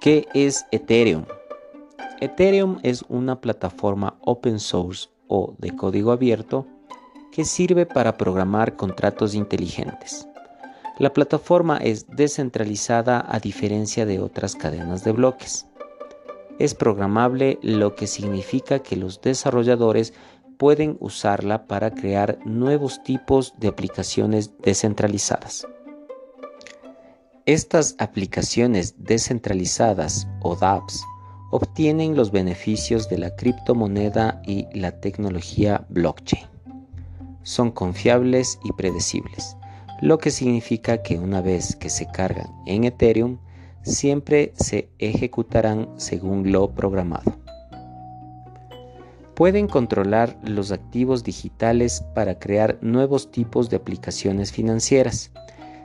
¿Qué 0.00 0.26
es 0.32 0.64
Ethereum? 0.70 1.26
Ethereum 2.22 2.78
es 2.82 3.04
una 3.10 3.42
plataforma 3.42 4.16
open 4.22 4.58
source 4.58 5.10
o 5.28 5.54
de 5.58 5.76
código 5.76 6.10
abierto 6.10 6.66
que 7.30 7.44
sirve 7.44 7.84
para 7.84 8.16
programar 8.16 8.76
contratos 8.76 9.34
inteligentes. 9.34 10.26
La 10.98 11.12
plataforma 11.12 11.76
es 11.76 12.06
descentralizada 12.08 13.22
a 13.28 13.40
diferencia 13.40 14.06
de 14.06 14.20
otras 14.20 14.56
cadenas 14.56 15.04
de 15.04 15.12
bloques. 15.12 15.66
Es 16.58 16.74
programable, 16.74 17.58
lo 17.60 17.94
que 17.94 18.06
significa 18.06 18.78
que 18.78 18.96
los 18.96 19.20
desarrolladores 19.20 20.14
pueden 20.56 20.96
usarla 21.00 21.66
para 21.66 21.90
crear 21.90 22.38
nuevos 22.46 23.02
tipos 23.02 23.52
de 23.58 23.68
aplicaciones 23.68 24.56
descentralizadas. 24.62 25.66
Estas 27.50 27.96
aplicaciones 27.98 28.94
descentralizadas 28.96 30.28
o 30.40 30.54
dApps 30.54 31.02
obtienen 31.50 32.14
los 32.14 32.30
beneficios 32.30 33.08
de 33.08 33.18
la 33.18 33.34
criptomoneda 33.34 34.40
y 34.46 34.68
la 34.72 35.00
tecnología 35.00 35.84
blockchain. 35.88 36.46
Son 37.42 37.72
confiables 37.72 38.60
y 38.62 38.70
predecibles, 38.74 39.56
lo 40.00 40.18
que 40.18 40.30
significa 40.30 41.02
que 41.02 41.18
una 41.18 41.40
vez 41.40 41.74
que 41.74 41.90
se 41.90 42.06
cargan 42.06 42.46
en 42.66 42.84
Ethereum, 42.84 43.38
siempre 43.82 44.52
se 44.56 44.88
ejecutarán 45.00 45.88
según 45.96 46.52
lo 46.52 46.72
programado. 46.72 47.36
Pueden 49.34 49.66
controlar 49.66 50.38
los 50.44 50.70
activos 50.70 51.24
digitales 51.24 52.04
para 52.14 52.38
crear 52.38 52.78
nuevos 52.80 53.32
tipos 53.32 53.70
de 53.70 53.78
aplicaciones 53.78 54.52
financieras. 54.52 55.32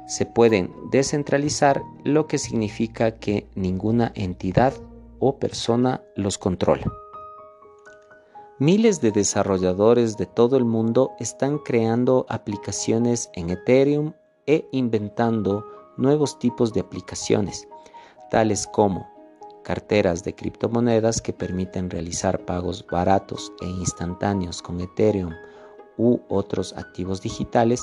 Se 0.08 0.26
pueden 0.26 0.72
descentralizar, 0.92 1.82
lo 2.04 2.28
que 2.28 2.38
significa 2.38 3.12
que 3.12 3.48
ninguna 3.56 4.12
entidad 4.16 4.74
o 5.20 5.40
persona 5.40 6.04
los 6.16 6.38
controla. 6.38 6.92
Miles 8.60 9.02
de 9.02 9.12
desarrolladores 9.12 10.16
de 10.16 10.28
todo 10.28 10.56
el 10.56 10.64
mundo 10.64 11.12
están 11.20 11.58
creando 11.58 12.26
aplicaciones 12.30 13.30
en 13.34 13.50
Ethereum 13.50 14.14
e 14.46 14.66
inventando 14.72 15.66
nuevos 15.98 16.40
tipos 16.40 16.72
de 16.72 16.80
aplicaciones, 16.82 17.68
tales 18.30 18.68
como 18.68 19.10
carteras 19.64 20.24
de 20.24 20.36
criptomonedas 20.36 21.22
que 21.22 21.34
permiten 21.34 21.90
realizar 21.90 22.46
pagos 22.46 22.86
baratos 22.90 23.52
e 23.62 23.66
instantáneos 23.66 24.62
con 24.62 24.80
Ethereum 24.80 25.34
u 25.98 26.20
otros 26.30 26.74
activos 26.78 27.22
digitales, 27.22 27.82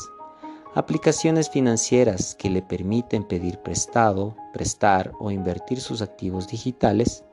aplicaciones 0.75 1.51
financieras 1.51 2.35
que 2.35 2.51
le 2.51 2.63
permiten 2.63 3.25
pedir 3.25 3.59
prestado, 3.59 4.37
prestar 4.53 5.13
o 5.19 5.31
invertir 5.31 5.81
sus 5.81 6.03
activos 6.03 6.49
digitales, 6.49 7.25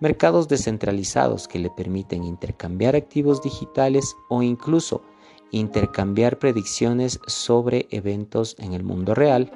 mercados 0.00 0.48
descentralizados 0.48 1.48
que 1.48 1.58
le 1.58 1.70
permiten 1.70 2.24
intercambiar 2.24 2.96
activos 2.96 3.42
digitales 3.42 4.14
o 4.28 4.42
incluso 4.42 5.02
intercambiar 5.50 6.38
predicciones 6.38 7.20
sobre 7.26 7.86
eventos 7.90 8.56
en 8.58 8.72
el 8.74 8.84
mundo 8.84 9.14
real, 9.14 9.52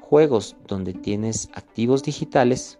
juegos 0.00 0.56
donde 0.66 0.94
tienes 0.94 1.50
activos 1.54 2.02
digitales, 2.02 2.78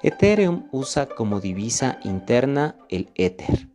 Ethereum 0.00 0.68
usa 0.70 1.06
como 1.08 1.40
divisa 1.40 1.98
interna 2.04 2.76
el 2.88 3.10
Ether, 3.16 3.67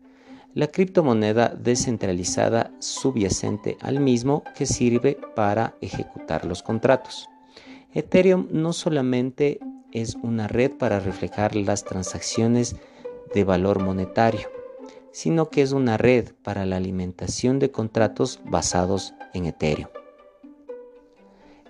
la 0.53 0.67
criptomoneda 0.67 1.49
descentralizada 1.49 2.71
subyacente 2.79 3.77
al 3.81 3.99
mismo 3.99 4.43
que 4.55 4.65
sirve 4.65 5.17
para 5.35 5.75
ejecutar 5.81 6.45
los 6.45 6.61
contratos. 6.61 7.29
Ethereum 7.93 8.47
no 8.51 8.73
solamente 8.73 9.59
es 9.91 10.15
una 10.15 10.47
red 10.47 10.71
para 10.71 10.99
reflejar 10.99 11.55
las 11.55 11.83
transacciones 11.83 12.75
de 13.33 13.43
valor 13.43 13.81
monetario, 13.81 14.49
sino 15.11 15.49
que 15.49 15.61
es 15.61 15.71
una 15.71 15.97
red 15.97 16.33
para 16.43 16.65
la 16.65 16.77
alimentación 16.77 17.59
de 17.59 17.71
contratos 17.71 18.39
basados 18.45 19.13
en 19.33 19.45
Ethereum. 19.45 19.89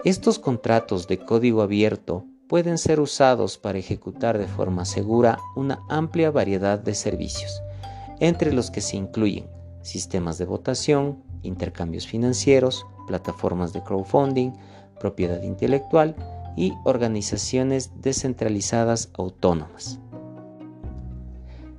Estos 0.05 0.39
contratos 0.39 1.07
de 1.07 1.17
código 1.17 1.61
abierto 1.61 2.25
pueden 2.47 2.77
ser 2.77 2.99
usados 2.99 3.57
para 3.57 3.79
ejecutar 3.79 4.37
de 4.37 4.47
forma 4.47 4.85
segura 4.85 5.39
una 5.55 5.79
amplia 5.89 6.29
variedad 6.29 6.77
de 6.77 6.93
servicios, 6.93 7.61
entre 8.19 8.53
los 8.53 8.71
que 8.71 8.81
se 8.81 8.97
incluyen 8.97 9.47
sistemas 9.83 10.37
de 10.37 10.45
votación, 10.45 11.21
intercambios 11.43 12.07
financieros, 12.07 12.85
plataformas 13.05 13.73
de 13.73 13.83
crowdfunding, 13.83 14.51
propiedad 14.99 15.43
intelectual 15.43 16.15
y 16.55 16.73
organizaciones 16.85 17.91
descentralizadas 18.01 19.09
autónomas. 19.17 19.99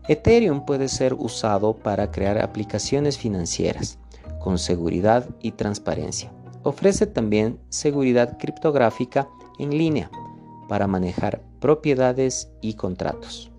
Ethereum 0.06 0.67
puede 0.67 0.89
ser 0.89 1.15
usado 1.15 1.77
para 1.77 2.11
crear 2.11 2.39
aplicaciones 2.39 3.16
financieras 3.16 3.99
con 4.39 4.59
seguridad 4.59 5.27
y 5.41 5.53
transparencia. 5.53 6.31
Ofrece 6.62 7.06
también 7.06 7.59
seguridad 7.71 8.37
criptográfica 8.39 9.28
en 9.59 9.71
línea 9.71 10.11
para 10.69 10.87
manejar 10.87 11.43
propiedades 11.61 12.51
y 12.61 12.75
contratos. 12.75 13.53